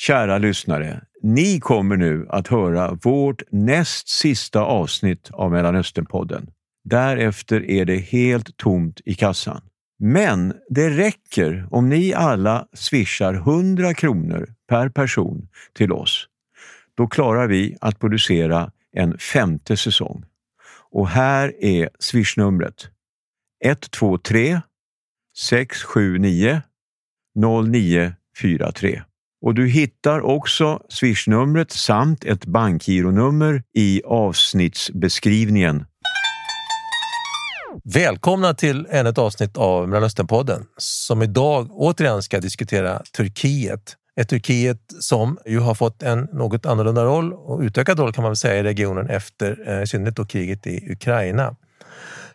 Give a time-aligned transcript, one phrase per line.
[0.00, 6.50] Kära lyssnare, ni kommer nu att höra vårt näst sista avsnitt av Mellanösternpodden.
[6.84, 9.60] Därefter är det helt tomt i kassan.
[9.98, 16.26] Men det räcker om ni alla swishar 100 kronor per person till oss.
[16.96, 20.24] Då klarar vi att producera en femte säsong.
[20.90, 22.88] Och här är swishnumret
[23.64, 24.60] 123
[25.36, 26.62] 679
[27.64, 29.02] 0943.
[29.42, 35.84] Och du hittar också swishnumret samt ett bankgironummer i avsnittsbeskrivningen.
[37.84, 43.96] Välkomna till ännu ett avsnitt av Mellanösternpodden som idag återigen ska diskutera Turkiet.
[44.20, 48.30] Ett Turkiet som ju har fått en något annorlunda roll och utökad roll kan man
[48.30, 51.56] väl säga i regionen efter eh, i synnerhet då kriget i Ukraina.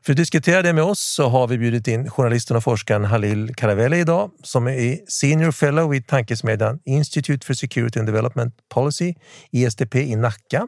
[0.05, 3.55] För att diskutera det med oss så har vi bjudit in journalisten och forskaren Halil
[3.55, 9.13] Karavelli idag som är Senior Fellow vid tankesmedjan Institute for Security and Development Policy,
[9.51, 10.67] ISDP i Nacka.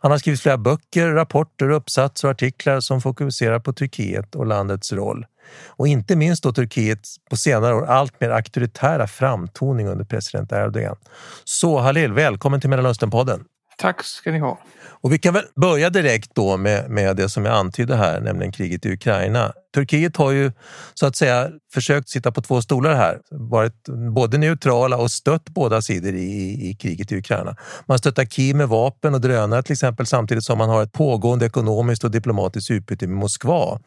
[0.00, 4.92] Han har skrivit flera böcker, rapporter, uppsatser och artiklar som fokuserar på Turkiet och landets
[4.92, 5.26] roll.
[5.66, 10.96] Och inte minst då Turkiets på senare år allt mer auktoritära framtoning under president Erdogan.
[11.44, 13.44] Så Halil, välkommen till Mellanösternpodden.
[13.80, 14.58] Tack ska ni ha.
[15.00, 18.52] Och vi kan väl börja direkt då med, med det som jag antydde här, nämligen
[18.52, 19.52] kriget i Ukraina.
[19.74, 20.52] Turkiet har ju
[20.94, 25.82] så att säga försökt sitta på två stolar här, varit både neutrala och stött båda
[25.82, 27.56] sidor i, i kriget i Ukraina.
[27.86, 31.46] Man stöttar Kiev med vapen och drönare till exempel samtidigt som man har ett pågående
[31.46, 33.80] ekonomiskt och diplomatiskt utbyte med Moskva.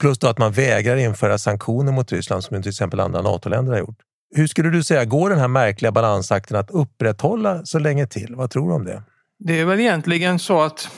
[0.00, 3.78] Plus då att man vägrar införa sanktioner mot Ryssland som till exempel andra NATO-länder har
[3.78, 3.98] gjort.
[4.34, 8.34] Hur skulle du säga, går den här märkliga balansakten att upprätthålla så länge till?
[8.36, 9.02] Vad tror du om det?
[9.44, 10.88] Det är väl egentligen så att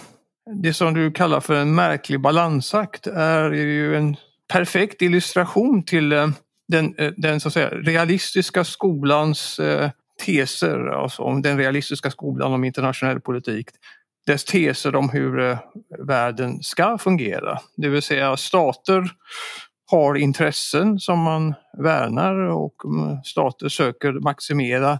[0.62, 4.16] det som du kallar för en märklig balansakt är ju en
[4.52, 6.28] perfekt illustration till eh,
[6.68, 9.90] den, eh, den så att säga, realistiska skolans eh,
[10.26, 13.68] teser, alltså om den realistiska skolan om internationell politik.
[14.26, 15.58] Dess teser om hur
[16.06, 17.58] världen ska fungera.
[17.76, 19.10] Det vill säga stater
[19.90, 24.98] har intressen som man värnar och mm, stater söker maximera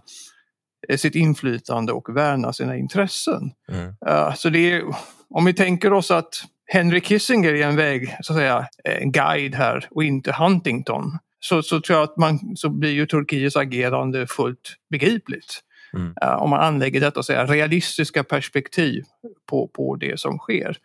[0.97, 3.51] sitt inflytande och värna sina intressen.
[3.71, 3.87] Mm.
[4.09, 4.83] Uh, så det är,
[5.29, 9.55] om vi tänker oss att Henry Kissinger är en väg, så att säga, en guide
[9.55, 11.17] här och inte Huntington.
[11.39, 15.61] Så, så tror jag att man, så blir ju Turkiets agerande fullt begripligt.
[15.93, 16.13] Mm.
[16.23, 19.03] Uh, om man anlägger detta så säga, realistiska perspektiv
[19.49, 20.77] på, på det som sker.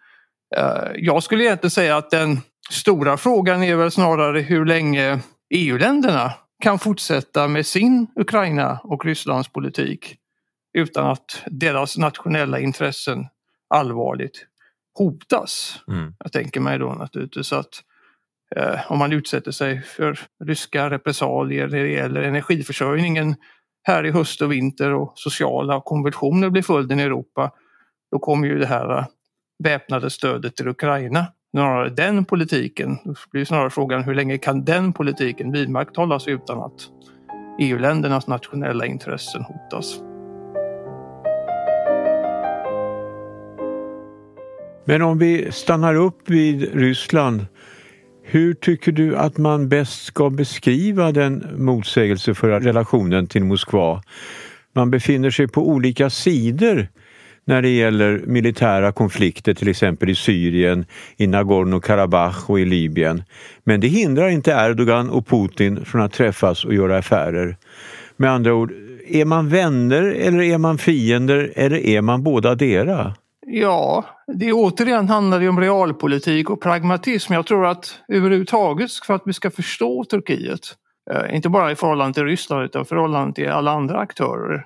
[0.58, 2.40] Uh, jag skulle egentligen säga att den
[2.70, 5.18] stora frågan är väl snarare hur länge
[5.54, 10.16] EU-länderna kan fortsätta med sin Ukraina och Rysslands politik
[10.72, 13.26] utan att deras nationella intressen
[13.68, 14.46] allvarligt
[14.98, 15.82] hotas.
[15.88, 16.14] Mm.
[16.18, 17.82] Jag tänker mig då naturligtvis att
[18.56, 23.34] eh, om man utsätter sig för ryska repressalier när det gäller energiförsörjningen
[23.82, 27.50] här i höst och vinter och sociala konvulsioner blir följden i Europa,
[28.10, 29.06] då kommer ju det här
[29.64, 32.98] väpnade stödet till Ukraina snarare den politiken.
[33.04, 36.88] Det blir snarare frågan hur länge kan den politiken vidmakthållas utan att
[37.60, 40.00] EU-ländernas nationella intressen hotas.
[44.84, 47.46] Men om vi stannar upp vid Ryssland,
[48.22, 54.02] hur tycker du att man bäst ska beskriva den motsägelsefulla relationen till Moskva?
[54.74, 56.88] Man befinner sig på olika sidor
[57.50, 60.84] när det gäller militära konflikter, till exempel i Syrien,
[61.16, 63.22] i Nagorno-Karabach och i Libyen.
[63.64, 67.56] Men det hindrar inte Erdogan och Putin från att träffas och göra affärer.
[68.16, 68.72] Med andra ord,
[69.08, 73.14] är man vänner eller är man fiender eller är man båda dera?
[73.46, 77.32] Ja, det återigen handlar det om realpolitik och pragmatism.
[77.32, 80.60] Jag tror att överhuvudtaget för att vi ska förstå Turkiet,
[81.10, 84.64] eh, inte bara i förhållande till Ryssland utan i förhållande till alla andra aktörer,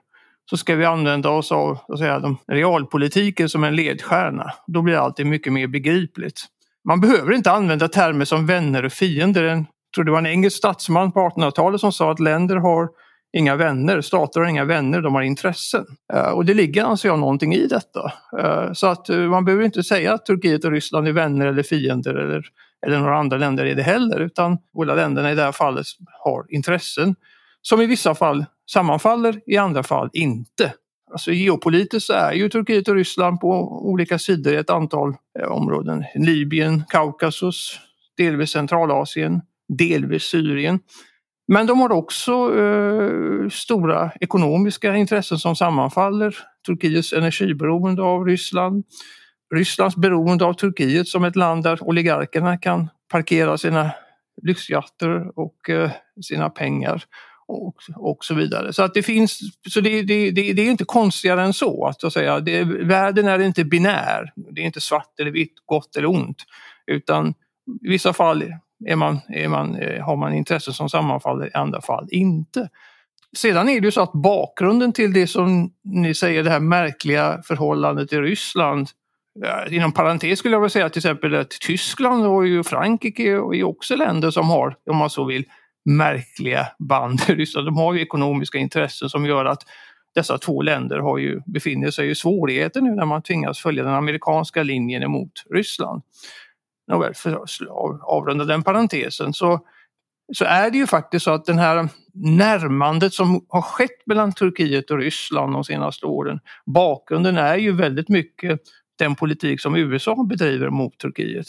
[0.51, 4.53] så ska vi använda oss av att säga, de, realpolitiken som en ledstjärna.
[4.67, 6.41] Då blir allt mycket mer begripligt.
[6.89, 9.43] Man behöver inte använda termer som vänner och fiender.
[9.43, 12.89] Jag tror det var en engelsk statsman på 1800-talet som sa att länder har
[13.37, 15.87] inga vänner, stater har inga vänner, de har intressen.
[16.13, 18.13] Eh, och det ligger anser jag någonting i detta.
[18.39, 21.63] Eh, så att eh, man behöver inte säga att Turkiet och Ryssland är vänner eller
[21.63, 22.47] fiender eller,
[22.87, 25.87] eller några andra länder är det heller utan båda länderna i det här fallet
[26.25, 27.15] har intressen
[27.63, 30.73] som i vissa fall sammanfaller, i andra fall inte.
[31.11, 33.49] Alltså geopolitiskt så är ju Turkiet och Ryssland på
[33.83, 36.05] olika sidor i ett antal eh, områden.
[36.15, 37.81] Libyen, Kaukasus,
[38.17, 39.41] delvis Centralasien,
[39.79, 40.81] delvis Syrien.
[41.49, 46.37] Men de har också eh, stora ekonomiska intressen som sammanfaller.
[46.67, 48.85] Turkiets energiberoende av Ryssland,
[49.55, 53.91] Rysslands beroende av Turkiet som ett land där oligarkerna kan parkera sina
[54.43, 55.91] lyxjatter och eh,
[56.23, 57.05] sina pengar
[57.47, 58.73] och, och så vidare.
[58.73, 59.39] Så att det finns,
[59.71, 61.87] så det, det, det, det är inte konstigare än så.
[61.87, 62.41] Att, att säga.
[62.41, 64.33] Det, världen är inte binär.
[64.51, 66.43] Det är inte svart eller vitt, gott eller ont.
[66.87, 67.35] Utan
[67.85, 68.45] i vissa fall
[68.87, 72.69] är man, är man, eh, har man intressen som sammanfaller, i andra fall inte.
[73.37, 77.43] Sedan är det ju så att bakgrunden till det som ni säger, det här märkliga
[77.43, 78.89] förhållandet i Ryssland
[79.45, 83.97] eh, Inom parentes skulle jag vilja säga till exempel att Tyskland och Frankrike är också
[83.97, 85.45] länder som har, om man så vill,
[85.85, 87.67] märkliga band i Ryssland.
[87.67, 89.63] De har ju ekonomiska intressen som gör att
[90.15, 93.95] dessa två länder har ju, befinner sig i svårigheter nu när man tvingas följa den
[93.95, 96.03] amerikanska linjen emot Ryssland.
[96.89, 97.51] Nåväl, för att
[98.03, 99.61] avrunda den parentesen så,
[100.33, 104.91] så är det ju faktiskt så att den här närmandet som har skett mellan Turkiet
[104.91, 108.61] och Ryssland de senaste åren, bakgrunden är ju väldigt mycket
[108.99, 111.47] den politik som USA bedriver mot Turkiet.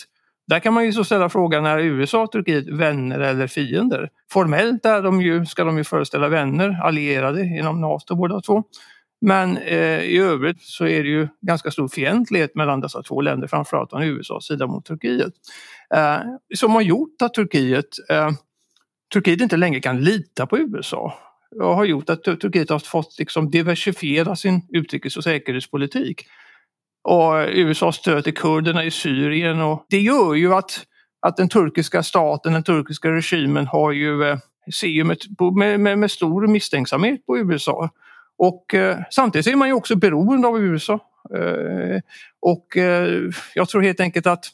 [0.48, 4.10] Där kan man ju så ställa frågan, är USA och Turkiet vänner eller fiender?
[4.32, 8.64] Formellt är de ju, ska de ju föreställa vänner, allierade inom NATO båda två.
[9.22, 13.48] Men eh, i övrigt så är det ju ganska stor fientlighet mellan dessa två länder,
[13.48, 15.34] framförallt från USAs sida mot Turkiet.
[15.96, 16.18] Eh,
[16.56, 18.30] som har gjort att Turkiet, eh,
[19.14, 21.14] Turkiet inte längre kan lita på USA
[21.62, 26.26] och har gjort att Turkiet har fått liksom diversifiera sin utrikes och säkerhetspolitik
[27.06, 29.62] och USAs stöd till kurderna i Syrien.
[29.62, 30.86] Och det gör ju att,
[31.22, 34.38] att den turkiska staten, den turkiska regimen har ju, eh,
[34.74, 35.18] ser ju med,
[35.80, 37.90] med, med, stor misstänksamhet på USA.
[38.38, 40.94] Och eh, samtidigt är man ju också beroende av USA.
[41.36, 42.00] Eh,
[42.42, 43.22] och eh,
[43.56, 44.46] jag tror helt enkelt att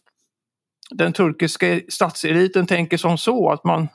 [0.90, 3.88] den turkiska statseliten tänker som så att man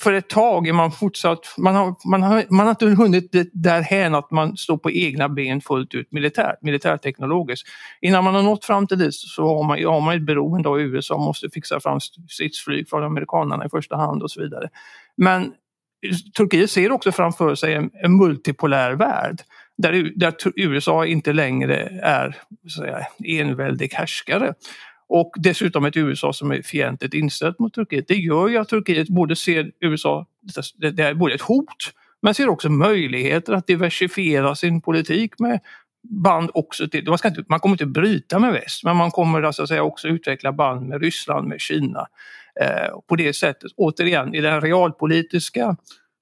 [0.00, 4.14] för ett tag är man fortsatt, man har, man har, man har inte hunnit därhän
[4.14, 7.68] att man står på egna ben fullt ut militärt, militärteknologiskt.
[8.00, 10.80] Innan man har nått fram till det så har man, har man ett beroende av
[10.80, 14.68] USA, måste fixa fram stridsflyg från amerikanerna i första hand och så vidare.
[15.16, 15.52] Men
[16.36, 19.42] Turkiet ser också framför sig en, en multipolär värld
[19.78, 22.36] där, där USA inte längre är
[22.68, 24.54] så säga, enväldig härskare
[25.12, 28.08] och dessutom ett USA som är fientligt inställt mot Turkiet.
[28.08, 30.26] Det gör ju att Turkiet både ser USA,
[30.76, 31.92] det är både ett hot,
[32.22, 35.60] men ser också möjligheter att diversifiera sin politik med
[36.02, 39.42] band också till, man, ska inte, man kommer inte bryta med väst, men man kommer
[39.42, 42.06] alltså säga också utveckla band med Ryssland, med Kina.
[42.60, 45.76] Eh, på det sättet, återigen, i det realpolitiska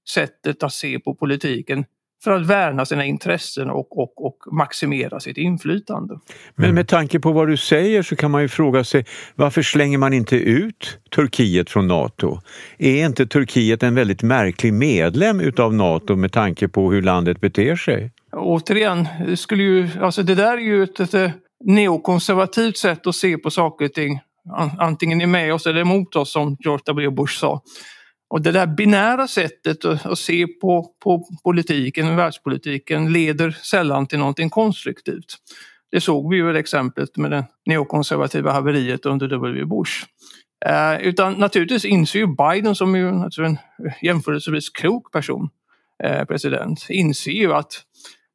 [0.08, 1.84] sättet att se på politiken
[2.25, 6.19] för att värna sina intressen och, och, och maximera sitt inflytande.
[6.55, 9.99] Men med tanke på vad du säger så kan man ju fråga sig varför slänger
[9.99, 12.40] man inte ut Turkiet från Nato?
[12.78, 17.76] Är inte Turkiet en väldigt märklig medlem utav Nato med tanke på hur landet beter
[17.76, 18.12] sig?
[18.32, 21.32] Återigen, skulle ju, alltså det där är ju ett, ett
[21.64, 24.20] neokonservativt sätt att se på saker och ting.
[24.78, 27.62] Antingen är med oss eller emot oss som George W Bush sa.
[28.31, 34.50] Och det där binära sättet att, se på, på politiken, världspolitiken, leder sällan till någonting
[34.50, 35.37] konstruktivt.
[35.93, 39.65] Det såg vi ju exemplet med det neokonservativa haveriet under W.
[39.65, 40.05] Bush.
[40.67, 43.59] Eh, utan naturligtvis inser ju Biden, som ju en
[44.03, 45.49] jämförelsevis klok person,
[46.05, 47.73] eh, president, inser ju att,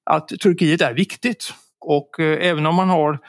[0.05, 1.53] att Turkiet är viktigt.
[1.79, 3.19] Och eh, även om man har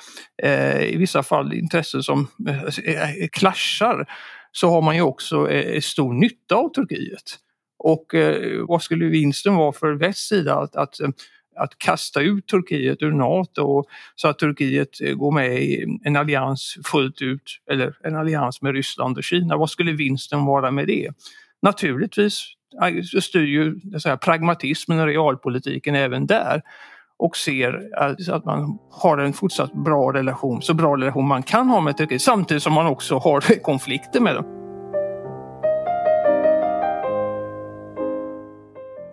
[0.42, 4.06] eh, i vissa fall intressen som eh, eh, eh klaschar
[4.56, 7.38] så har man ju också eh, eh, stor nytta av Turkiet.
[7.78, 11.08] Och eh, vad skulle vinsten vara för västs sida att, att, eh,
[11.56, 16.76] att kasta ut Turkiet ur NATO så att Turkiet eh, går med i en allians
[16.84, 19.56] fullt ut eller en allians med Ryssland och Kina.
[19.56, 21.10] Vad skulle vinsten vara med det?
[21.62, 22.44] Naturligtvis
[23.22, 26.62] styr ju säga, pragmatismen och realpolitiken även där
[27.18, 27.80] och ser
[28.32, 32.22] att man har en fortsatt bra relation, så bra relation man kan ha med Turkiet
[32.22, 34.44] samtidigt som man också har konflikter med dem.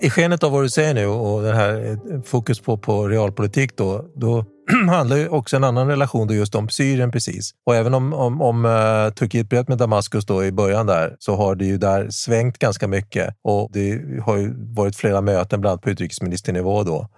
[0.01, 3.77] I skenet av vad du säger nu och det här eh, fokus på, på realpolitik
[3.77, 4.45] då, då
[4.89, 7.51] handlar ju också en annan relation då just om Syrien precis.
[7.65, 11.35] Och även om, om, om uh, Turkiet bröt med Damaskus då i början där så
[11.35, 15.71] har det ju där svängt ganska mycket och det har ju varit flera möten bland
[15.71, 17.09] annat på utrikesministernivå då.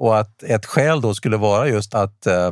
[0.00, 2.50] Och att ett skäl då skulle vara just att eh,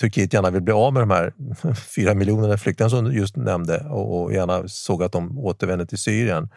[0.00, 1.32] Turkiet gärna vill bli av med de här
[1.96, 5.98] fyra miljonerna flyktingar som du just nämnde och, och gärna såg att de återvänder till
[5.98, 6.48] Syrien.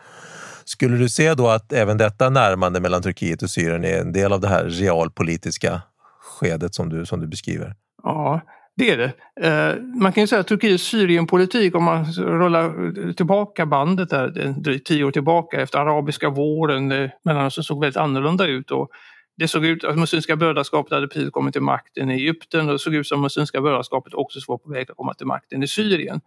[0.63, 4.33] Skulle du se då att även detta närmande mellan Turkiet och Syrien är en del
[4.33, 5.81] av det här realpolitiska
[6.21, 7.75] skedet som du, som du beskriver?
[8.03, 8.41] Ja,
[8.77, 9.11] det är det.
[9.47, 14.87] Eh, man kan ju säga att Turkiets Syrienpolitik, om man rullar tillbaka bandet där drygt
[14.87, 18.71] tio år tillbaka efter arabiska våren, eh, Mellanöstern såg väldigt annorlunda ut.
[18.71, 18.89] Och
[19.37, 22.79] det såg ut att Muslimska brödraskapet hade precis kommit till makten i Egypten och det
[22.79, 25.67] såg ut som att Muslimska brödraskapet också var på väg att komma till makten i
[25.67, 26.21] Syrien.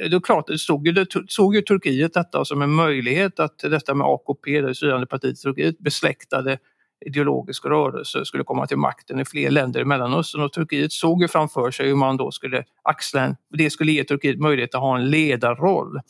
[0.00, 3.40] Eh, det är klart, det såg ju, det såg ju Turkiet detta som en möjlighet
[3.40, 6.58] att detta med AKP, det styrande partiet i Turkiet, besläktade
[7.06, 11.28] ideologisk rörelse skulle komma till makten i fler länder i Mellanöstern och Turkiet såg ju
[11.28, 14.98] framför sig hur man då skulle axla en, det skulle ge Turkiet möjlighet att ha
[14.98, 16.00] en ledarroll.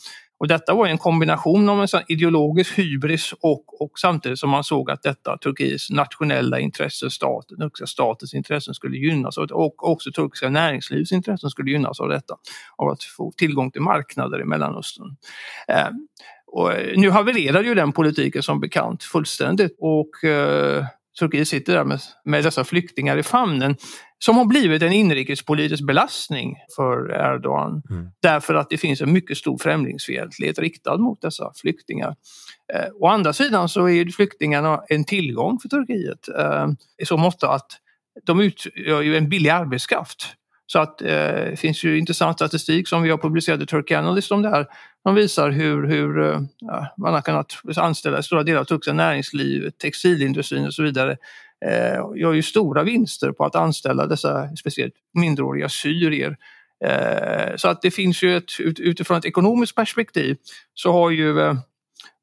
[0.45, 4.65] Och detta var en kombination av en sån ideologisk hybris och, och samtidigt som man
[4.65, 9.91] såg att detta Turkiets nationella intressen, staten, turkiska statens intressen skulle gynnas av det och
[9.91, 12.35] också turkiska näringslivets intressen skulle gynnas av detta.
[12.77, 15.17] Av att få tillgång till marknader i Mellanöstern.
[15.69, 15.89] Eh,
[16.47, 20.85] och eh, nu havererade ju den politiken som bekant fullständigt och eh,
[21.19, 23.77] Turkiet sitter där med, med dessa flyktingar i famnen
[24.25, 27.83] som har blivit en inrikespolitisk belastning för Erdogan.
[27.91, 28.09] Mm.
[28.23, 32.17] Därför att det finns en mycket stor främlingsfientlighet riktad mot dessa flyktingar.
[32.75, 36.67] Eh, å andra sidan så är flyktingarna en tillgång för Turkiet eh,
[37.03, 37.67] i så mått att
[38.27, 40.37] de utgör ju en billig arbetskraft.
[40.67, 41.09] Så att eh,
[41.51, 44.67] det finns ju intressant statistik som vi har publicerat i Turkey Analyst om det här.
[45.05, 46.41] De visar hur, hur eh,
[46.99, 51.17] man har kunnat anställa stora delar av turkiska näringslivet, textilindustrin och så vidare
[51.67, 56.37] eh, gör ju stora vinster på att anställa dessa speciellt mindreåriga syrier.
[56.85, 60.37] Eh, så att det finns ju ett, utifrån ett ekonomiskt perspektiv
[60.75, 61.55] så har ju eh,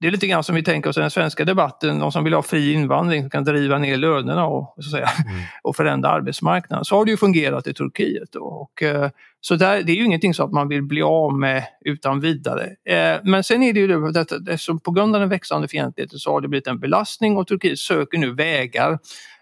[0.01, 2.33] det är lite grann som vi tänker oss i den svenska debatten, de som vill
[2.33, 5.41] ha fri invandring som kan driva ner lönerna och, så säga, mm.
[5.63, 6.85] och förändra arbetsmarknaden.
[6.85, 8.35] Så har det ju fungerat i Turkiet.
[8.35, 9.09] Och, eh,
[9.41, 12.63] så där, det är ju ingenting som att man vill bli av med utan vidare.
[12.89, 16.19] Eh, men sen är det ju det, detta, det på grund av den växande fientligheten
[16.19, 18.99] så har det blivit en belastning och Turkiet söker nu vägar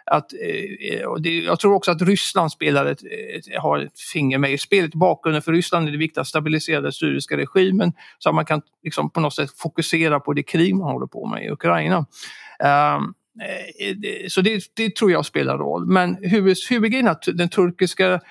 [0.10, 3.04] att, eh, eh, och det, jag tror också att Ryssland spelar ett,
[3.36, 4.94] ett, har ett finger med i spelet.
[4.94, 8.62] Bakgrunden för Ryssland är det viktigt att stabilisera den syriska regimen så att man kan
[8.84, 11.98] liksom på något sätt fokusera på det krig man håller på med i Ukraina.
[12.98, 13.14] Um,
[14.30, 15.86] så det, det, tror jag spelar roll.
[15.86, 18.22] Men huvudgrejen är att den turkiska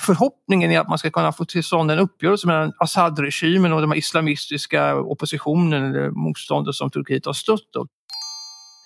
[0.00, 3.94] förhoppningen är att man ska kunna få till stånd en uppgörelse mellan Assad-regimen och den
[3.94, 7.70] islamistiska oppositionen eller motståndet som Turkiet har stött.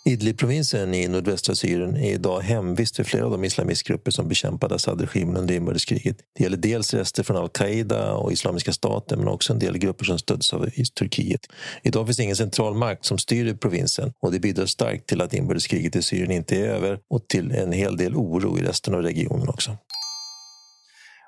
[0.05, 5.37] Idlib-provinsen i nordvästra Syrien är idag hemvist för flera av de islamistgrupper som bekämpade Assad-regimen
[5.37, 6.17] under inbördeskriget.
[6.37, 10.19] Det gäller dels rester från al-Qaida och Islamiska staten men också en del grupper som
[10.19, 11.41] stöds av Turkiet.
[11.83, 15.97] Idag finns ingen central makt som styr provinsen och det bidrar starkt till att inbördeskriget
[15.97, 19.49] i Syrien inte är över och till en hel del oro i resten av regionen
[19.49, 19.77] också.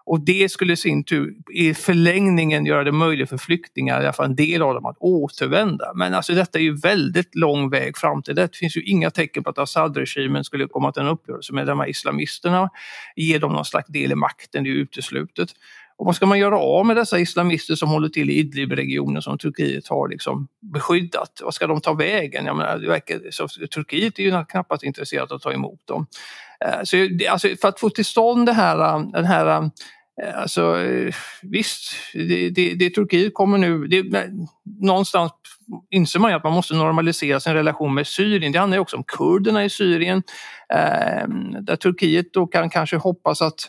[0.06, 4.12] Och det skulle i sin tur i förlängningen göra det möjligt för flyktingar, i alla
[4.12, 5.92] fall en del av dem, att återvända.
[5.94, 8.42] Men alltså detta är ju väldigt lång väg fram till det.
[8.42, 11.80] Det finns ju inga tecken på att Assad-regimen skulle komma till en uppgörelse med de
[11.80, 12.70] här islamisterna,
[13.16, 15.48] ge dem någon slags del i makten, det är uteslutet.
[15.96, 19.38] Och vad ska man göra av med dessa islamister som håller till i Idlib-regionen som
[19.38, 21.40] Turkiet har liksom beskyddat?
[21.42, 22.46] Vad ska de ta vägen?
[22.46, 26.06] Jag menar, det verkar, så, Turkiet är ju knappast intresserat av att ta emot dem.
[26.64, 29.70] Eh, så, alltså, för att få till stånd det här, eh, den här
[30.22, 33.86] eh, alltså eh, visst, det, det, det Turkiet kommer nu...
[33.86, 34.30] Det,
[34.80, 35.32] någonstans
[35.90, 38.52] inser man ju att man måste normalisera sin relation med Syrien.
[38.52, 40.22] Det handlar ju också om kurderna i Syrien.
[40.74, 41.28] Eh,
[41.60, 43.60] där Turkiet då kan kanske hoppas att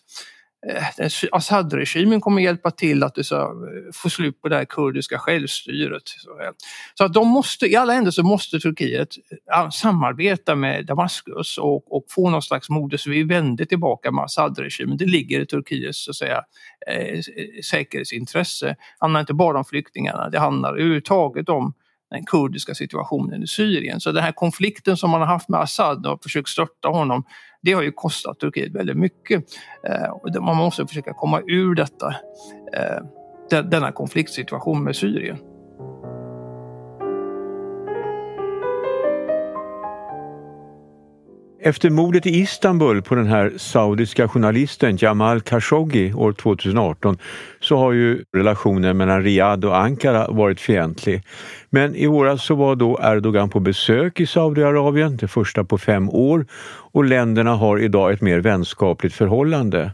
[0.70, 3.50] Eh, Assad-regimen kommer hjälpa till att så, eh,
[3.94, 6.04] få slut på det här kurdiska självstyret.
[6.42, 6.52] Eh,
[6.94, 9.10] så att de måste, i alla händelser måste Turkiet
[9.54, 14.98] eh, samarbeta med Damaskus och, och få någon slags modus vände tillbaka med Assad-regimen.
[14.98, 16.44] Det ligger i Turkiets så att säga,
[16.88, 17.20] eh,
[17.64, 18.66] säkerhetsintresse.
[18.68, 21.74] Det handlar inte bara om flyktingarna, det handlar överhuvudtaget om
[22.12, 24.00] den kurdiska situationen i Syrien.
[24.00, 27.24] Så den här konflikten som man har haft med Assad och försökt störta honom,
[27.62, 29.44] det har ju kostat Turkiet väldigt mycket.
[29.88, 32.16] Eh, man måste försöka komma ur detta,
[32.74, 35.38] eh, denna konfliktsituation med Syrien.
[41.68, 47.18] Efter mordet i Istanbul på den här saudiska journalisten Jamal Khashoggi år 2018
[47.60, 51.24] så har ju relationen mellan Riyadh och Ankara varit fientlig.
[51.70, 56.10] Men i våras så var då Erdogan på besök i Saudiarabien, det första på fem
[56.10, 56.46] år,
[56.92, 59.92] och länderna har idag ett mer vänskapligt förhållande.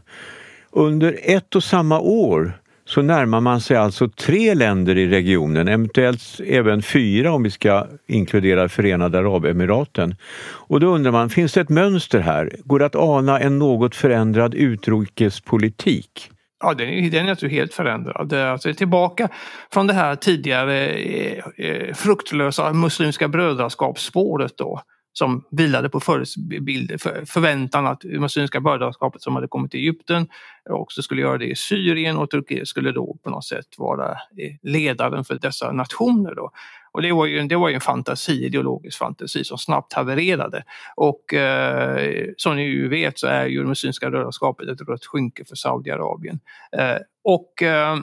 [0.70, 2.52] Under ett och samma år
[2.92, 7.86] så närmar man sig alltså tre länder i regionen, eventuellt även fyra om vi ska
[8.06, 10.14] inkludera Förenade Arabemiraten.
[10.42, 12.56] Och då undrar man, finns det ett mönster här?
[12.64, 16.30] Går det att ana en något förändrad utrikespolitik?
[16.60, 18.32] Ja, den är, den är alltså helt förändrad.
[18.32, 19.28] Alltså tillbaka
[19.72, 24.82] från det här tidigare eh, eh fruktlösa muslimska brödraskapsspåret då
[25.12, 30.28] som vilade på förebilder, för, förväntan att det muslimska brödraskapet som hade kommit till Egypten
[30.70, 34.54] också skulle göra det i Syrien och Turkiet skulle då på något sätt vara eh,
[34.62, 36.34] ledaren för dessa nationer.
[36.34, 36.50] Då.
[36.92, 40.64] Och det var ju, det var ju en fantasi, ideologisk fantasi som snabbt havererade.
[40.96, 45.44] Och eh, som ni ju vet så är ju det muslimska brödraskapet ett rött skynke
[45.44, 46.40] för Saudiarabien.
[46.76, 47.98] Eh, och, eh,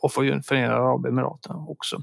[0.00, 2.02] och för Förenade Arabemiraten också.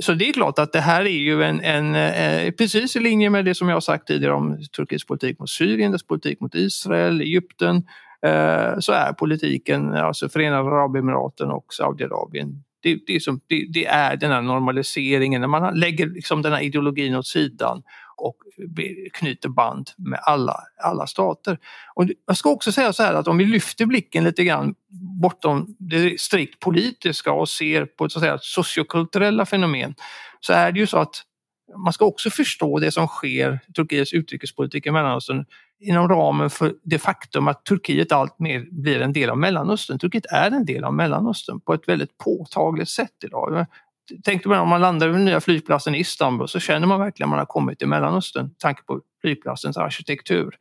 [0.00, 3.30] Så det är klart att det här är ju en, en eh, precis i linje
[3.30, 6.54] med det som jag har sagt tidigare om Turkiets politik mot Syrien, dess politik mot
[6.54, 7.76] Israel, Egypten.
[8.26, 14.16] Eh, så är politiken, alltså Förenade Arabemiraten och Saudiarabien, det, det, är det, det, är
[14.16, 17.82] den här normaliseringen när man lägger liksom den här ideologin åt sidan
[18.18, 18.36] och
[19.12, 21.58] knyter band med alla, alla stater.
[21.94, 24.74] Och jag ska också säga så här att om vi lyfter blicken lite grann
[25.20, 29.94] bortom det strikt politiska och ser på så att säga, sociokulturella fenomen
[30.40, 31.22] så är det ju så att
[31.76, 35.44] man ska också förstå det som sker i Turkiets utrikespolitik i Mellanöstern
[35.80, 39.98] inom ramen för det faktum att Turkiet alltmer blir en del av Mellanöstern.
[39.98, 43.66] Turkiet är en del av Mellanöstern på ett väldigt påtagligt sätt idag.
[44.24, 47.26] Tänk dig om man landar vid den nya flygplatsen i Istanbul så känner man verkligen
[47.26, 50.54] att man har kommit till Mellanöstern med tanke på flygplatsens arkitektur.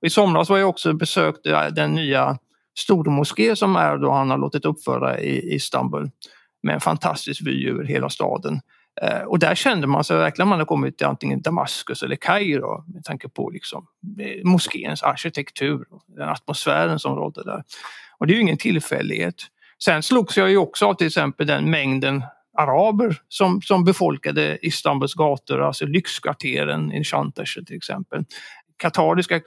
[0.00, 2.38] Och I somras var jag också besökte eh, den nya
[2.78, 6.10] stormoské som Erdogan har låtit uppföra i Istanbul
[6.62, 8.60] med en fantastisk vy över hela staden.
[9.02, 12.84] Eh, och där kände man sig verkligen man hade kommit till antingen Damaskus eller Kairo
[12.86, 13.86] med tanke på liksom
[14.20, 17.64] eh, moskéns arkitektur och den atmosfären som rådde där.
[18.18, 19.34] Och det är ju ingen tillfällighet.
[19.84, 22.22] Sen slogs jag ju också av till exempel den mängden
[22.58, 28.24] araber som, som befolkade Istanbuls gator, alltså lyxkvarteren i Shantash till exempel.
[28.76, 29.40] Katariska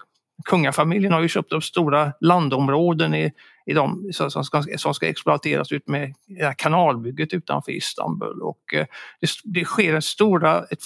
[0.46, 3.32] kungafamiljen har ju köpt upp stora landområden i,
[3.66, 6.14] i de, som, ska, som ska exploateras ut med
[6.58, 8.42] kanalbygget utanför Istanbul.
[8.42, 8.86] Och eh,
[9.22, 10.84] det, det sker en stora ett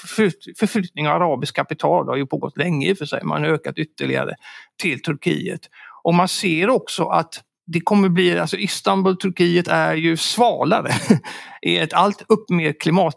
[0.58, 3.50] förflyttning av arabiskt kapital, det har ju pågått länge i och för sig, man har
[3.50, 4.36] ökat ytterligare
[4.82, 5.62] till Turkiet.
[6.04, 10.92] Och man ser också att det kommer bli, alltså Istanbul, Turkiet är ju svalare.
[11.62, 13.16] I ett allt upp mer klimat,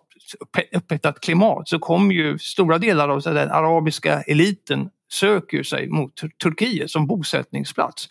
[0.76, 6.90] upphettat klimat så kommer ju stora delar av den arabiska eliten söker sig mot Turkiet
[6.90, 8.08] som bosättningsplats.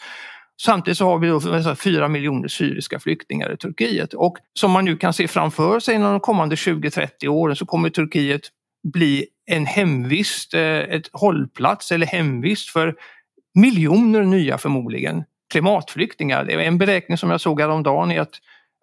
[0.61, 4.97] Samtidigt så har vi då fyra miljoner syriska flyktingar i Turkiet och som man nu
[4.97, 8.41] kan se framför sig inom de kommande 20-30 åren så kommer Turkiet
[8.93, 12.95] bli en hemvist, eh, ett hållplats eller hemvist för
[13.53, 16.43] miljoner nya förmodligen klimatflyktingar.
[16.43, 18.35] Det är en beräkning som jag såg häromdagen är att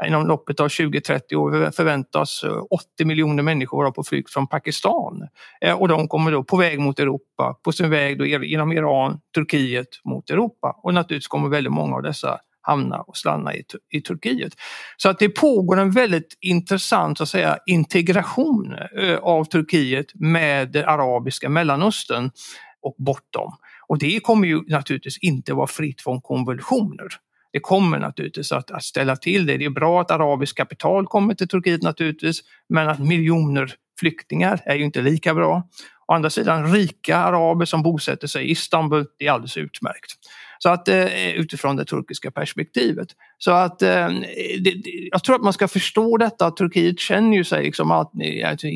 [0.07, 5.29] inom loppet av 20-30 år förväntas eh, 80 miljoner människor vara på flykt från Pakistan.
[5.61, 9.20] Eh, och de kommer då på väg mot Europa, på sin väg då genom Iran,
[9.35, 10.81] Turkiet mot Europa.
[10.83, 14.52] Och naturligtvis kommer väldigt många av dessa hamna och stanna i, i Turkiet.
[14.96, 20.87] Så att det pågår en väldigt intressant att säga, integration eh, av Turkiet med det
[20.87, 22.31] arabiska Mellanöstern
[22.83, 23.52] och bortom.
[23.88, 27.09] Och det kommer ju naturligtvis inte vara fritt från konvulsioner.
[27.53, 29.57] Det kommer naturligtvis att, att ställa till det.
[29.57, 34.75] Det är bra att arabiskt kapital kommer till Turkiet naturligtvis, men att miljoner flyktingar är
[34.75, 35.68] ju inte lika bra.
[36.07, 40.12] Å andra sidan rika araber som bosätter sig i Istanbul, det är alldeles utmärkt.
[40.59, 43.09] Så att eh, utifrån det turkiska perspektivet.
[43.38, 44.09] Så att eh,
[44.61, 48.12] det, jag tror att man ska förstå detta att Turkiet känner ju sig liksom att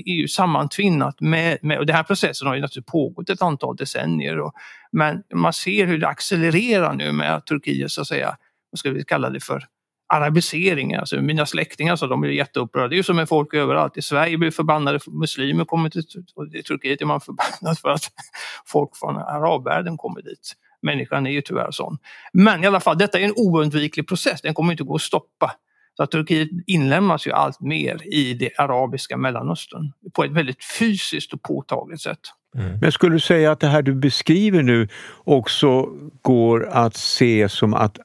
[0.07, 4.39] EU sammantvinnat med, med, och den här processen har ju naturligtvis pågått ett antal decennier.
[4.39, 4.53] Och,
[4.93, 8.37] men man ser hur det accelererar nu med att Turkiet så att säga,
[8.71, 9.65] vad ska vi kalla det för,
[10.11, 10.95] arabisering.
[10.95, 12.89] Alltså mina släktingar så de blir jätteupprörda.
[12.89, 13.97] Det är ju som med folk överallt.
[13.97, 16.03] I Sverige blir förbannade muslimer kommer till
[16.35, 18.03] och i Turkiet är man förbannad för att
[18.67, 20.53] folk från arabvärlden kommer dit.
[20.83, 21.99] Människan är ju tyvärr sån.
[22.33, 24.41] Men i alla fall, detta är en oundviklig process.
[24.43, 25.53] Den kommer inte gå att stoppa.
[25.97, 31.33] Så att Turkiet inlämnas ju allt mer i det arabiska Mellanöstern på ett väldigt fysiskt
[31.33, 32.21] och påtagligt sätt.
[32.59, 32.79] Mm.
[32.81, 34.89] Men skulle du säga att det här du beskriver nu
[35.25, 35.89] också
[36.23, 37.99] går att se som att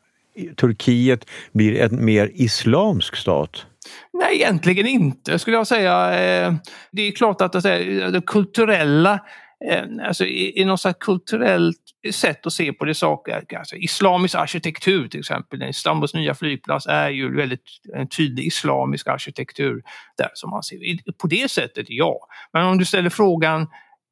[0.55, 3.65] Turkiet blir en mer islamsk stat?
[4.13, 6.19] Nej, egentligen inte skulle jag säga.
[6.19, 6.53] Eh,
[6.91, 9.19] det är klart att det kulturella
[9.63, 11.77] Ehm, alltså i, i något slags kulturellt
[12.11, 13.57] sätt att se på det saker.
[13.57, 17.63] Alltså, islamisk arkitektur till exempel, Istanbuls nya flygplats är ju väldigt
[17.93, 19.81] en tydlig islamisk arkitektur
[20.17, 20.77] där som man ser.
[21.17, 22.19] På det sättet, ja.
[22.53, 23.67] Men om du ställer frågan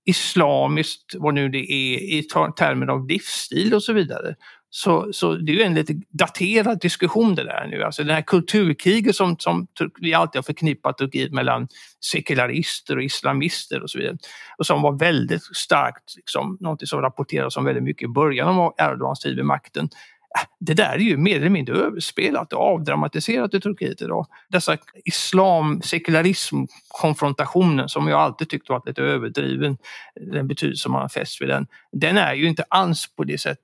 [0.06, 2.24] islamiskt, vad nu det är, i
[2.58, 4.36] termer av livsstil och så vidare,
[4.76, 7.84] så, så det är ju en lite daterad diskussion det där nu.
[7.84, 9.68] Alltså det här kulturkriget som, som
[10.00, 11.68] vi alltid har förknippat Turkiet mellan
[12.12, 14.18] sekularister och islamister och så vidare.
[14.58, 18.74] Och som var väldigt starkt, liksom, något som rapporterades om väldigt mycket i början av
[18.78, 19.90] Erdogans tid vid makten
[20.40, 24.28] Äh, det där är ju mer eller mindre överspelat och avdramatiserat i Turkiet idag.
[24.50, 26.56] Dessa islam, sekularism,
[26.88, 29.78] konfrontationen som jag alltid tyckt varit lite överdriven,
[30.32, 33.64] den betydelse man har fäst vid den, den är ju inte alls på det sättet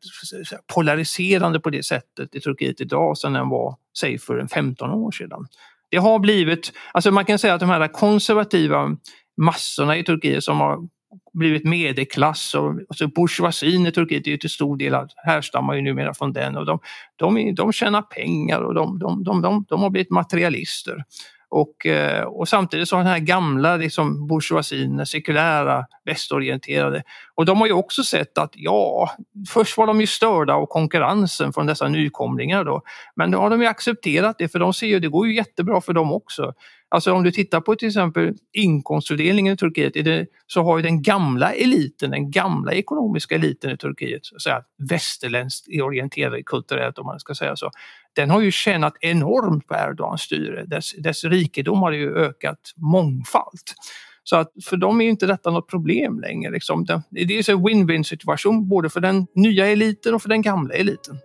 [0.74, 5.12] polariserande på det sättet i Turkiet idag som den var, säg för en 15 år
[5.12, 5.48] sedan.
[5.92, 8.96] Det har blivit, alltså man kan säga att de här konservativa
[9.42, 10.88] massorna i Turkiet som har
[11.34, 16.14] blivit medelklass och alltså bourgeoisien i Turkiet är ju till stor del härstammar ju numera
[16.14, 16.80] från den och de,
[17.16, 21.04] de, de tjänar pengar och de, de, de, de, de har blivit materialister.
[21.52, 27.04] Och, eh, och samtidigt så har den här gamla liksom, bourgeoisien, sekulära, västorienterade,
[27.36, 29.10] och de har ju också sett att ja,
[29.50, 32.82] först var de ju störda av konkurrensen från dessa nykomlingar då,
[33.16, 35.82] men då har de ju accepterat det för de ser ju det går ju jättebra
[35.82, 36.54] för dem också.
[36.92, 41.02] Alltså om du tittar på till exempel inkomstfördelningen i Turkiet det, så har ju den
[41.02, 47.20] gamla eliten, den gamla ekonomiska eliten i Turkiet, så att västerländskt orienterad kulturellt om man
[47.20, 47.72] ska säga så,
[48.16, 50.66] den har ju tjänat enormt på Erdogans styre.
[50.66, 53.76] Dess, dess rikedom har ju ökat mångfalt.
[54.24, 56.52] Så att för dem är inte detta något problem längre.
[56.52, 56.86] Liksom.
[56.86, 60.74] Det, det är en win-win situation både för den nya eliten och för den gamla
[60.74, 61.18] eliten.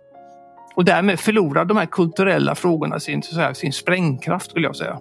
[0.75, 4.99] Och därmed förlorar de här kulturella frågorna sin, så här, sin sprängkraft skulle jag säga.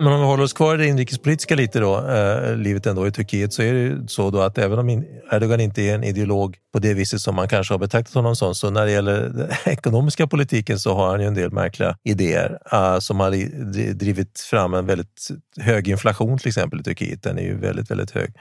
[0.00, 3.12] Men om vi håller oss kvar i det inrikespolitiska lite då, eh, livet ändå i
[3.12, 6.56] Turkiet, så är det ju så då att även om Erdogan inte är en ideolog
[6.72, 9.50] på det viset som man kanske har betraktat honom som, så när det gäller den
[9.72, 13.30] ekonomiska politiken så har han ju en del märkliga idéer eh, som har
[13.94, 15.28] drivit fram en väldigt
[15.60, 17.22] hög inflation till exempel i Turkiet.
[17.22, 18.34] Den är ju väldigt, väldigt hög,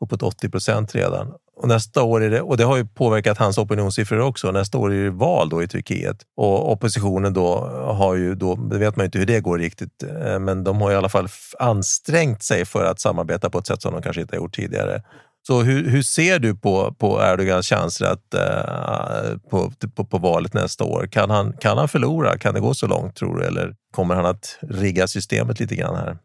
[0.00, 1.32] uppåt 80 procent redan.
[1.56, 4.52] Och nästa år är det, och det har ju påverkat hans opinionssiffror också.
[4.52, 7.58] Nästa år är det val då i Turkiet och oppositionen då
[7.98, 10.80] har ju då, det vet man ju inte hur det går riktigt, eh, men de
[10.80, 11.28] har i alla fall
[11.58, 15.02] ansträngt sig för att samarbeta på ett sätt som de kanske inte har gjort tidigare.
[15.46, 20.54] Så hur, hur ser du på, på Erdogans chanser att, uh, på, på, på, valet
[20.54, 21.06] nästa år?
[21.06, 22.38] Kan han, kan han förlora?
[22.38, 23.44] Kan det gå så långt tror du?
[23.44, 26.18] Eller kommer han att rigga systemet lite grann här?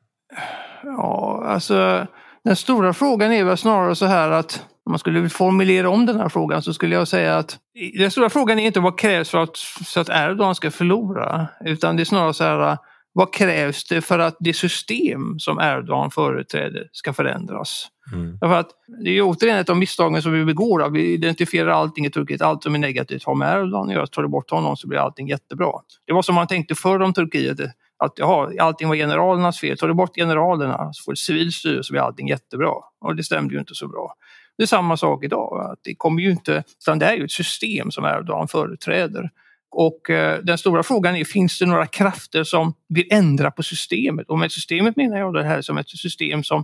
[0.83, 2.07] Ja, alltså
[2.43, 6.19] den stora frågan är väl snarare så här att om man skulle formulera om den
[6.19, 7.57] här frågan så skulle jag säga att
[7.97, 11.95] den stora frågan är inte vad krävs för att, så att Erdogan ska förlora utan
[11.95, 12.77] det är snarare så här
[13.13, 17.87] vad krävs det för att det system som Erdogan företräder ska förändras?
[18.13, 18.37] Mm.
[18.41, 18.69] Därför att
[19.03, 20.89] det är återigen ett av misstagen som vi begår.
[20.89, 24.07] Vi identifierar allting i Turkiet, allt som är negativt har med Erdogan att göra.
[24.07, 25.71] Tar du bort honom så blir allting jättebra.
[26.07, 27.59] Det var som man tänkte förr om Turkiet
[27.99, 29.77] att ja, allting var generalernas fel.
[29.77, 32.73] Tar du bort generalerna så får du civilstyre så blir allting jättebra.
[33.01, 34.15] Och det stämde ju inte så bra.
[34.57, 35.71] Det är samma sak idag.
[35.71, 39.29] Att det kommer ju inte, utan det är ju ett system som Erdogan företräder.
[39.71, 44.29] Och eh, den stora frågan är, finns det några krafter som vill ändra på systemet?
[44.29, 46.63] Och med systemet menar jag det här som ett system som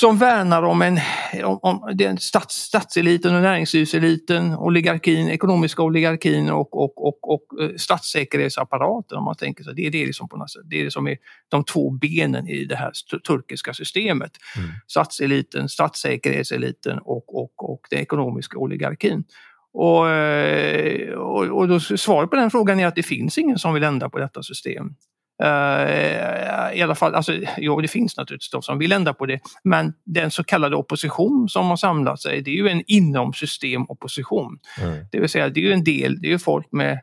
[0.00, 0.98] som värnar om, en,
[1.44, 7.70] om, om den stats, statseliten och näringslivseliten, oligarkin, ekonomiska oligarkin och, och, och, och eh,
[7.76, 9.72] statssäkerhetsapparaten om man tänker så.
[9.72, 10.62] Det är det, liksom på något sätt.
[10.64, 11.16] det är det som är
[11.48, 12.92] de två benen i det här
[13.26, 14.32] turkiska systemet.
[14.56, 14.70] Mm.
[14.86, 19.24] Statseliten, statssäkerhetseliten och, och, och den ekonomiska oligarkin.
[19.72, 23.74] Och, eh, och, och då, svaret på den frågan är att det finns ingen som
[23.74, 24.94] vill ändra på detta system.
[25.42, 29.40] Uh, I alla fall, alltså, jo det finns naturligtvis de som vill ändra på det,
[29.64, 34.58] men den så kallade opposition som har samlat sig, det är ju en inomsystemopposition.
[34.80, 35.06] Mm.
[35.12, 37.00] Det vill säga, det är ju en del, det är ju folk med,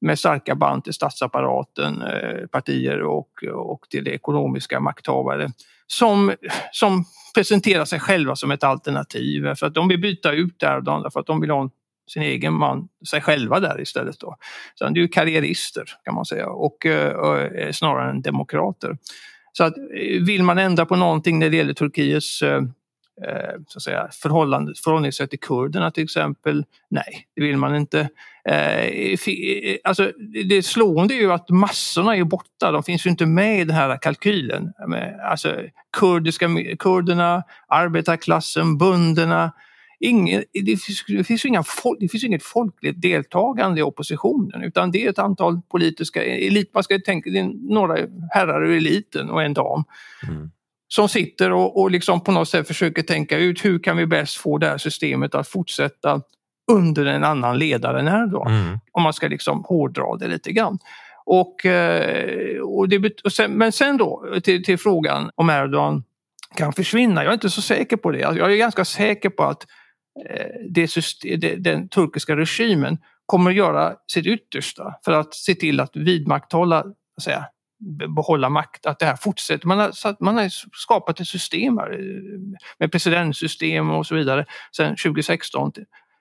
[0.00, 5.50] med starka band till statsapparaten, eh, partier och, och till det ekonomiska makthavare
[5.86, 6.34] som,
[6.72, 9.54] som presenterar sig själva som ett alternativ.
[9.54, 11.70] För att de vill byta ut Erdogan för att de vill ha en
[12.06, 14.20] sin egen man, sig själva där istället.
[14.20, 14.36] Då.
[14.74, 18.96] Så det är ju karriärister kan man säga och, eh, och snarare än demokrater.
[19.56, 22.62] Så att eh, vill man ändra på någonting när det gäller Turkiets eh,
[23.26, 26.64] eh så att säga, förhållande, förhållningssätt till kurderna till exempel?
[26.90, 28.08] Nej, det vill man inte.
[28.48, 30.12] Eh, alltså,
[30.48, 33.76] det slående är ju att massorna är borta, de finns ju inte med i den
[33.76, 34.72] här kalkylen.
[35.30, 35.54] Alltså,
[35.98, 39.52] kurdiska, kurderna, arbetarklassen, bunderna,
[40.00, 41.64] ingen, det, finns, det, finns inga,
[42.00, 46.82] det finns inget folkligt deltagande i oppositionen utan det är ett antal politiska elit, man
[46.82, 47.96] ska tänka, det är några
[48.30, 49.84] herrar ur eliten och en dam.
[50.28, 50.50] Mm.
[50.88, 54.36] Som sitter och, och liksom på något sätt försöker tänka ut hur kan vi bäst
[54.36, 56.22] få det här systemet att fortsätta
[56.72, 58.52] under en annan ledare än Erdogan.
[58.52, 58.78] Mm.
[58.92, 60.78] Om man ska liksom hårdra det lite grann.
[61.24, 66.04] Och, eh, och det, och sen, men sen då till, till frågan om Erdogan
[66.56, 67.24] kan försvinna.
[67.24, 68.18] Jag är inte så säker på det.
[68.18, 69.66] Jag är ganska säker på att
[70.24, 75.80] Eh, det system, den turkiska regimen kommer att göra sitt yttersta för att se till
[75.80, 76.84] att vidmakthålla
[77.22, 77.44] säga,
[78.16, 79.66] behålla makt, att det här fortsätter.
[79.66, 84.96] Man har, man har skapat ett system här, eh, med presidentsystem och så vidare sedan
[84.96, 85.72] 2016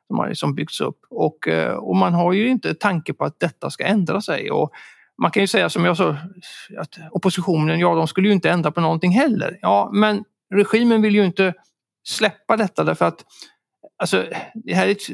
[0.08, 1.00] som har liksom byggts upp.
[1.10, 4.52] Och, eh, och man har ju inte tanke på att detta ska ändra sig.
[4.52, 4.72] Och
[5.22, 6.18] man kan ju säga som jag sa,
[6.78, 9.60] att oppositionen, ja de skulle ju inte ändra på någonting heller.
[9.62, 11.54] Ja, men regimen vill ju inte
[12.08, 13.26] släppa detta därför att
[13.98, 15.08] Alltså, det här är ett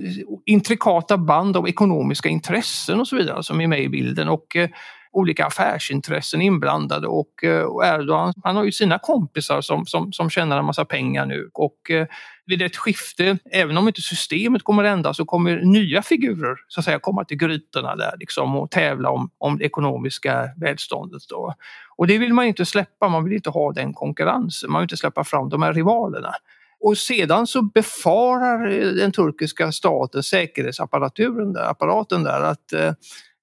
[0.45, 4.69] intrikata band av ekonomiska intressen och så vidare som är med i bilden och eh,
[5.11, 10.29] olika affärsintressen inblandade och, eh, och Erdogan han har ju sina kompisar som, som, som
[10.29, 12.07] tjänar en massa pengar nu och eh,
[12.45, 16.79] vid ett skifte, även om inte systemet kommer att ändras så kommer nya figurer så
[16.79, 21.21] att säga komma till grytorna där liksom och tävla om, om det ekonomiska välståndet.
[21.29, 21.53] Då.
[21.97, 24.97] Och det vill man inte släppa, man vill inte ha den konkurrensen, man vill inte
[24.97, 26.31] släppa fram de här rivalerna.
[26.81, 32.93] Och sedan så befarar eh, den turkiska staten säkerhetsapparaturen där, apparaten där att eh,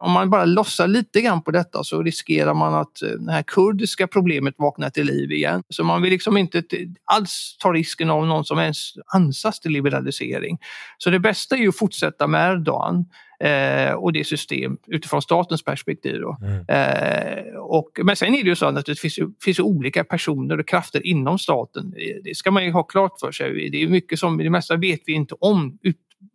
[0.00, 3.42] om man bara lossar lite grann på detta så riskerar man att eh, det här
[3.42, 5.62] kurdiska problemet vaknar till liv igen.
[5.68, 6.62] Så man vill liksom inte
[7.04, 10.58] alls ta risken av någon som ens ansats till liberalisering.
[10.98, 13.04] Så det bästa är ju att fortsätta med Erdogan
[13.44, 16.20] eh, och det system utifrån statens perspektiv.
[16.42, 16.64] Mm.
[16.68, 20.68] Eh, och, men sen är det ju så att det finns, finns olika personer och
[20.68, 21.94] krafter inom staten.
[22.24, 23.70] Det ska man ju ha klart för sig.
[23.70, 25.78] Det är mycket som, det mesta vet vi inte om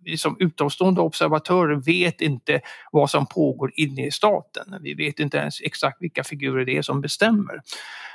[0.04, 2.62] vi som utomstående observatörer vet inte
[2.92, 4.76] vad som pågår inne i staten.
[4.82, 7.62] Vi vet inte ens exakt vilka figurer det är som bestämmer.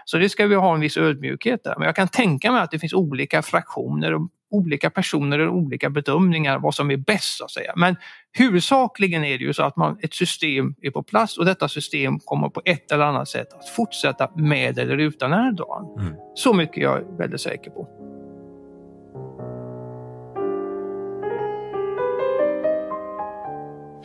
[0.05, 1.75] Så det ska vi ha en viss ödmjukhet där.
[1.79, 5.91] Men jag kan tänka mig att det finns olika fraktioner och olika personer och olika
[5.91, 7.73] bedömningar vad som är bäst så att säga.
[7.77, 7.97] Men
[8.33, 12.19] huvudsakligen är det ju så att man, ett system är på plats och detta system
[12.19, 16.01] kommer på ett eller annat sätt att fortsätta med eller utan Erdogan.
[16.01, 16.15] Mm.
[16.35, 17.89] Så mycket är jag väldigt säker på.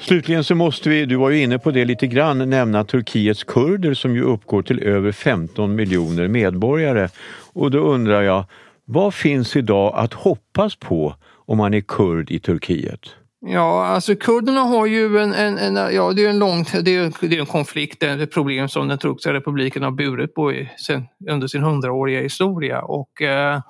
[0.03, 3.93] Slutligen så måste vi, du var ju inne på det lite grann, nämna Turkiets kurder
[3.93, 7.09] som ju uppgår till över 15 miljoner medborgare.
[7.53, 8.45] Och då undrar jag,
[8.85, 11.15] vad finns idag att hoppas på
[11.45, 12.99] om man är kurd i Turkiet?
[13.45, 17.27] Ja, alltså kurderna har ju en, en, en ja, det är en lång, det är,
[17.27, 21.07] det är en konflikt, ett problem som den turkiska republiken har burit på i, sen,
[21.29, 22.81] under sin hundraåriga historia.
[22.81, 23.61] Och, eh,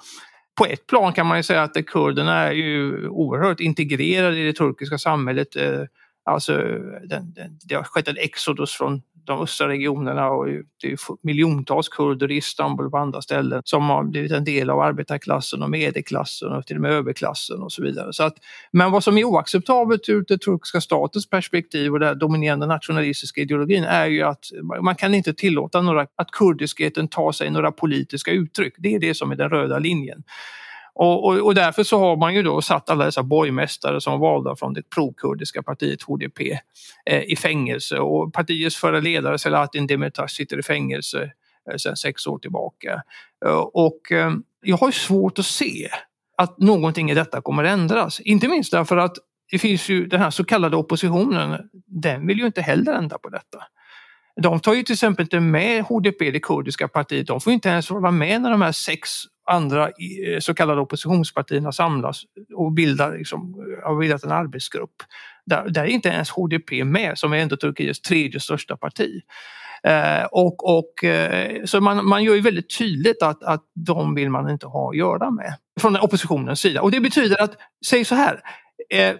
[0.57, 4.53] på ett plan kan man ju säga att kurderna är ju oerhört integrerade i det
[4.53, 5.55] turkiska samhället.
[5.55, 5.81] Eh,
[6.25, 6.53] Alltså,
[7.09, 10.47] den, den, det har skett en exodus från de östra regionerna och
[10.81, 14.69] det är miljontals kurder i Istanbul och på andra ställen som har blivit en del
[14.69, 18.13] av arbetarklassen och medelklassen och till och med överklassen och så vidare.
[18.13, 18.33] Så att,
[18.71, 23.83] men vad som är oacceptabelt ur den turkiska statens perspektiv och den dominerande nationalistiska ideologin
[23.83, 24.45] är ju att
[24.81, 28.73] man kan inte tillåta några, att kurdiskheten tar sig några politiska uttryck.
[28.77, 30.23] Det är det som är den röda linjen.
[30.95, 34.31] Och, och, och, därför så har man ju då satt alla dessa borgmästare som var
[34.31, 36.41] valda från det prokurdiska partiet HDP
[37.09, 41.31] eh, i fängelse och partiets förra ledare Selahattin Demirtas sitter i fängelse
[41.71, 43.01] eh, sedan sex år tillbaka.
[43.45, 45.89] Eh, och eh, jag har svårt att se
[46.37, 48.19] att någonting i detta kommer att ändras.
[48.19, 49.17] Inte minst därför att
[49.51, 53.29] det finns ju den här så kallade oppositionen, den vill ju inte heller ändra på
[53.29, 53.63] detta.
[54.41, 57.89] De tar ju till exempel inte med HDP, det kurdiska partiet, de får inte ens
[57.89, 59.09] vara med när de här sex
[59.45, 62.21] andra eh, så kallade oppositionspartierna samlas
[62.55, 64.95] och bildar, liksom, eh, har bildat en arbetsgrupp.
[65.45, 69.21] Där, där är inte ens HDP med som är ändå Turkiets tredje största parti.
[69.83, 74.29] Eh, och, och, eh, så man, man gör ju väldigt tydligt att, att de vill
[74.29, 76.81] man inte ha att göra med från oppositionens sida.
[76.81, 78.41] Och det betyder att, säg så här,
[78.89, 79.15] eh,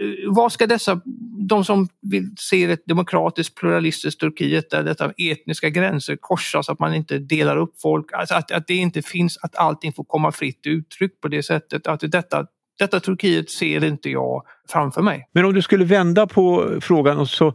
[0.00, 1.00] Eh, vad ska dessa,
[1.48, 6.94] de som vill se ett demokratiskt pluralistiskt Turkiet där detta etniska gränser korsas, att man
[6.94, 10.66] inte delar upp folk, alltså att, att det inte finns, att allting får komma fritt
[10.66, 11.86] uttryck på det sättet.
[11.86, 12.46] Att detta,
[12.78, 15.28] detta Turkiet ser inte jag framför mig.
[15.32, 17.54] Men om du skulle vända på frågan och så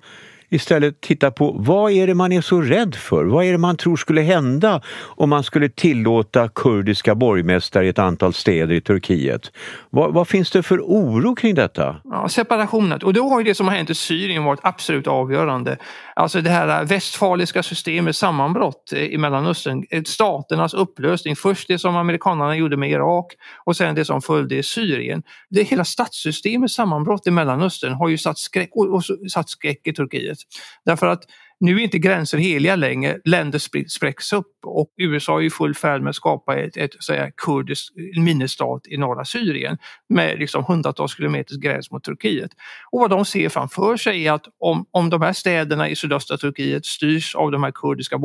[0.50, 3.26] istället titta på vad är det man är så rädd för?
[3.26, 8.00] Vad är det man tror skulle hända om man skulle tillåta kurdiska borgmästare i ett
[8.00, 9.52] antal städer i Turkiet?
[9.90, 11.96] Vad, vad finns det för oro kring detta?
[12.04, 13.00] Ja, separationen.
[13.04, 15.78] Och då har ju det som har hänt i Syrien varit absolut avgörande.
[16.20, 21.36] Alltså det här västfaliska systemets sammanbrott i Mellanöstern, eh, staternas upplösning.
[21.36, 23.26] Först det som amerikanerna gjorde med Irak
[23.66, 25.24] och sen det som följde i Syrien.
[25.50, 29.94] Det hela statssystemets sammanbrott i Mellanöstern har ju satt skräck, och, och satt skräck i
[29.94, 30.38] Turkiet.
[30.86, 31.24] Därför att
[31.60, 36.02] nu är inte gränser heliga längre, länder spräcks upp och USA är i full färd
[36.02, 39.78] med att skapa ett, ett säga, kurdiskt ministat i norra Syrien
[40.10, 42.52] med liksom hundratals kilometers gräns mot Turkiet.
[42.92, 46.38] Och vad de ser framför sig är att om, om de här städerna i sydöstra
[46.38, 48.20] Turkiet styrs av de här kurdiska,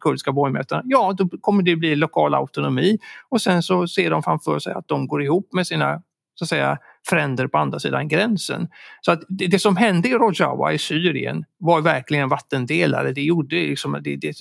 [0.00, 4.58] kurdiska borgmästarna, ja då kommer det bli lokal autonomi och sen så ser de framför
[4.58, 6.02] sig att de går ihop med sina
[6.34, 8.68] så att säga, fränder på andra sidan gränsen.
[9.00, 13.12] Så att det, det som hände i Rojava i Syrien var verkligen en vattendelare.
[13.12, 14.34] Det gjorde liksom, det, det,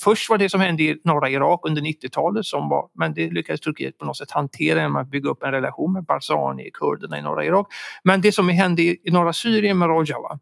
[0.00, 3.60] först var det som hände i norra Irak under 90-talet som var, men det lyckades
[3.60, 7.22] Turkiet på något sätt hantera genom att bygga upp en relation med Barzani, kurderna i
[7.22, 7.66] norra Irak.
[8.04, 10.38] Men det som hände i, i norra Syrien med Rojava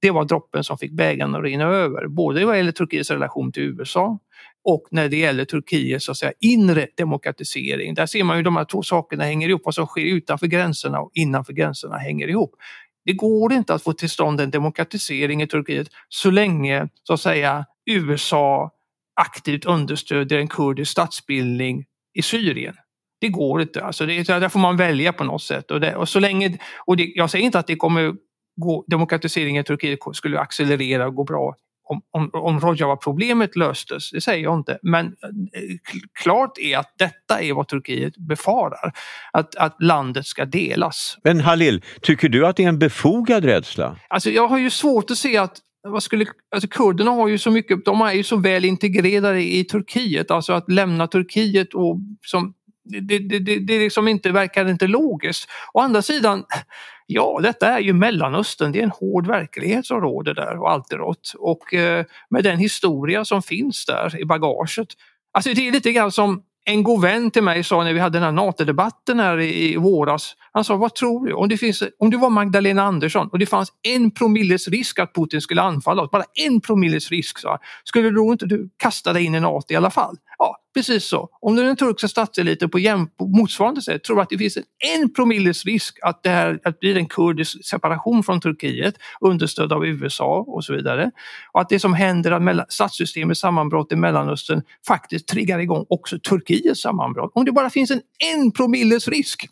[0.00, 2.06] det var droppen som fick bägaren att rinna över.
[2.06, 4.18] Både vad gäller Turkiets relation till USA
[4.68, 7.94] och när det gäller Turkiets så att säga, inre demokratisering.
[7.94, 9.62] Där ser man ju de här två sakerna hänger ihop.
[9.64, 12.54] Vad som sker utanför gränserna och innanför gränserna hänger ihop.
[13.04, 17.20] Det går inte att få till stånd en demokratisering i Turkiet så länge så att
[17.20, 18.70] säga USA
[19.20, 22.74] aktivt understödjer en kurdisk statsbildning i Syrien.
[23.20, 23.84] Det går inte.
[23.84, 25.70] Alltså det, där får man välja på något sätt.
[25.70, 28.14] Och, det, och så länge, och det, jag säger inte att det kommer
[28.56, 31.54] gå, demokratiseringen i Turkiet skulle accelerera och gå bra
[31.86, 34.78] om, om, om Rojava-problemet löstes, det säger jag inte.
[34.82, 35.12] Men eh,
[36.22, 38.92] klart är att detta är vad Turkiet befarar,
[39.32, 41.18] att, att landet ska delas.
[41.24, 43.96] Men Halil, tycker du att det är en befogad rädsla?
[44.08, 47.50] Alltså jag har ju svårt att se att vad skulle, alltså kurderna har ju så
[47.50, 52.54] mycket, de är ju så väl integrerade i Turkiet, alltså att lämna Turkiet och som,
[52.86, 55.50] det, det, det, det liksom inte, verkar inte logiskt.
[55.72, 56.44] Å andra sidan,
[57.08, 58.72] Ja, detta är ju Mellanöstern.
[58.72, 61.32] Det är en hård verklighet som råder där och alltid rått.
[61.38, 64.88] Och eh, med den historia som finns där i bagaget.
[65.32, 68.18] Alltså det är lite grann som en god vän till mig sa när vi hade
[68.18, 70.36] den här NATO-debatten här i, i våras.
[70.52, 71.32] Han sa, vad tror du?
[71.32, 75.14] Om, det finns, om du var Magdalena Andersson och det fanns en promilles risk att
[75.14, 79.24] Putin skulle anfalla oss, bara en promilles risk, så, skulle då inte du kasta dig
[79.24, 80.16] in i NATO i alla fall?
[80.38, 81.28] Ja, precis så.
[81.40, 85.12] Om nu den turkiska statseliten på, jäm, på motsvarande sätt tror att det finns en,
[85.12, 90.44] promilles risk att det här att blir en kurdisk separation från Turkiet understödd av USA
[90.48, 91.10] och så vidare.
[91.52, 96.80] Och att det som händer, att statssystemets sammanbrott i Mellanöstern faktiskt triggar igång också Turkiets
[96.80, 97.30] sammanbrott.
[97.34, 98.00] Om det bara finns en
[98.34, 99.48] en promilles risk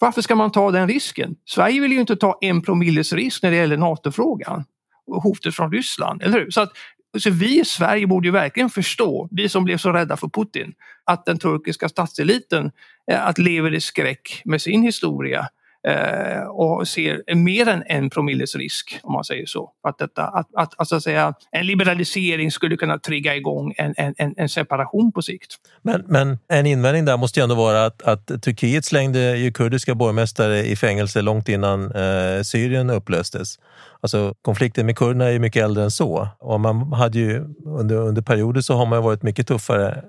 [0.00, 1.36] varför ska man ta den risken?
[1.44, 4.64] Sverige vill ju inte ta en promilles risk när det gäller NATO-frågan
[5.06, 6.50] och hotet från Ryssland, eller hur?
[6.50, 6.72] Så att
[7.18, 10.74] så vi i Sverige borde ju verkligen förstå, vi som blev så rädda för Putin,
[11.04, 12.70] att den turkiska statseliten
[13.10, 15.48] eh, att lever i skräck med sin historia
[15.88, 19.70] eh, och ser mer än en promilles risk, om man säger så.
[19.82, 24.34] Att, detta, att, att, alltså att säga, en liberalisering skulle kunna trigga igång en, en,
[24.36, 25.56] en separation på sikt.
[25.82, 29.94] Men, men en invändning där måste ju ändå vara att, att Turkiet slängde ju kurdiska
[29.94, 33.58] borgmästare i fängelse långt innan eh, Syrien upplöstes.
[34.00, 36.28] Alltså, konflikten med kurderna är ju mycket äldre än så.
[36.38, 40.04] Och man hade ju, under, under perioder så har man varit mycket tuffare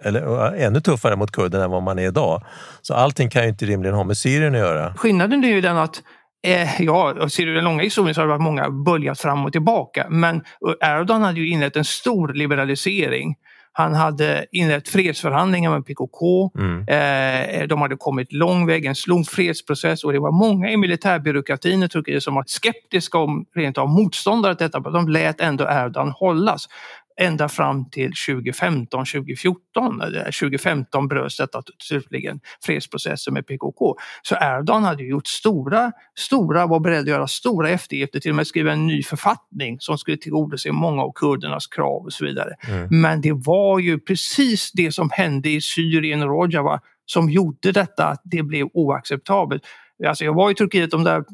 [0.00, 2.42] eller ännu tuffare mot kurderna än vad man är idag.
[2.82, 4.94] Så allting kan ju inte rimligen ha med Syrien att göra.
[4.94, 6.02] Skillnaden är ju den att
[6.44, 9.52] Eh, ja, ser du den långa historien så har det varit många böljat fram och
[9.52, 10.06] tillbaka.
[10.10, 10.42] Men
[10.80, 13.34] Erdogan hade ju inlett en stor liberalisering.
[13.72, 16.50] Han hade inlett fredsförhandlingar med PKK.
[16.58, 16.80] Mm.
[16.88, 21.82] Eh, de hade kommit lång väg, en lång fredsprocess och det var många i militärbyråkratin
[21.82, 24.80] i Turkiet som var skeptiska och rent av motståndare till detta.
[24.80, 26.68] Men de lät ändå Erdogan hållas
[27.20, 30.00] ända fram till 2015, 2014.
[30.24, 33.96] 2015 bröts detta slutligen, fredsprocessen med PKK.
[34.22, 38.46] Så Erdogan hade gjort stora, stora, var beredd att göra stora eftergifter, till och med
[38.46, 42.54] skriva en ny författning som skulle tillgodose många av kurdernas krav och så vidare.
[42.68, 43.00] Mm.
[43.00, 48.06] Men det var ju precis det som hände i Syrien och Rojava som gjorde detta
[48.06, 49.62] att det blev oacceptabelt.
[50.06, 51.24] Alltså jag var i Turkiet de där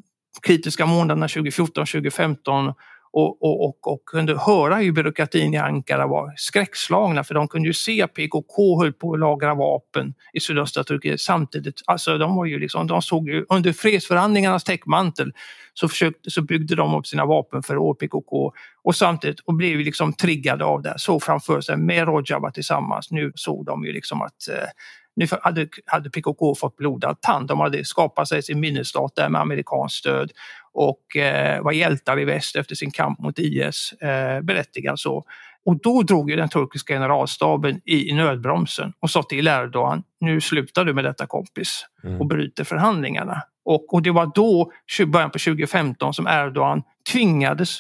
[0.42, 2.72] kritiska månaderna 2014, 2015
[3.12, 7.68] och, och, och, och, kunde höra hur byråkratin i Ankara var skräckslagna för de kunde
[7.68, 11.82] ju se att PKK höll på att lagra vapen i sydöstra Turkiet samtidigt.
[11.86, 15.32] Alltså de var ju liksom, de såg ju under fredsförhandlingarnas täckmantel
[15.74, 20.64] så, försökte, så byggde de upp sina vapenförråd, PKK, och samtidigt och blev liksom triggade
[20.64, 20.94] av det.
[20.96, 23.10] Såg framför sig med Rojava tillsammans.
[23.10, 24.68] Nu såg de ju liksom att eh,
[25.16, 27.48] nu hade, hade PKK fått blodad tand.
[27.48, 30.32] De hade skapat sig sin minnesstat där med amerikanskt stöd
[30.74, 35.24] och eh, var hjältar i väst efter sin kamp mot IS, eh, berättigad så.
[35.64, 40.84] Och då drog ju den turkiska generalstaben i nödbromsen och sa till Erdogan, nu slutar
[40.84, 42.20] du med detta kompis mm.
[42.20, 43.42] och bryter förhandlingarna.
[43.64, 44.72] Och, och det var då,
[45.06, 47.78] början på 2015, som Erdogan tvingades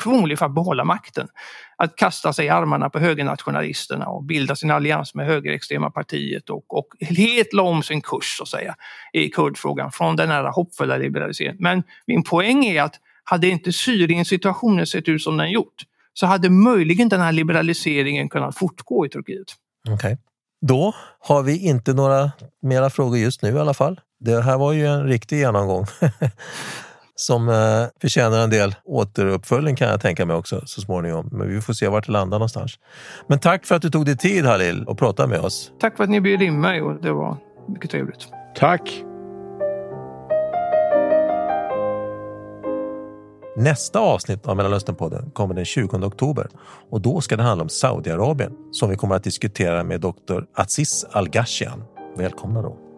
[0.00, 1.28] förmodligen för att behålla makten.
[1.76, 6.76] Att kasta sig i armarna på högernationalisterna och bilda sin allians med högerextrema partiet och,
[6.76, 8.74] och helt la om sin kurs så att säga
[9.12, 11.56] i kurdfrågan från den här hoppfulla liberaliseringen.
[11.60, 15.82] Men min poäng är att hade inte Syriens situationen sett ut som den gjort
[16.14, 19.46] så hade möjligen den här liberaliseringen kunnat fortgå i Turkiet.
[19.90, 20.16] Okay.
[20.66, 24.00] Då har vi inte några mera frågor just nu i alla fall.
[24.20, 25.86] Det här var ju en riktig genomgång.
[27.22, 27.54] som eh,
[28.00, 31.28] förtjänar en del återuppföljning kan jag tänka mig också så småningom.
[31.32, 32.78] Men vi får se vart det landar någonstans.
[33.26, 35.72] Men tack för att du tog dig tid Halil och pratade med oss.
[35.80, 37.36] Tack för att ni bjöd in mig och det var
[37.68, 38.28] mycket trevligt.
[38.54, 39.04] Tack!
[43.56, 46.48] Nästa avsnitt av Mellanösternpodden kommer den 20 oktober
[46.90, 51.04] och då ska det handla om Saudiarabien som vi kommer att diskutera med doktor Aziz
[51.12, 51.84] Al-Ghashian.
[52.16, 52.91] Välkomna då!